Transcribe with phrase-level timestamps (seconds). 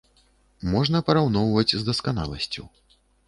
[0.71, 2.67] Можна параўноўваць з дасканаласцю.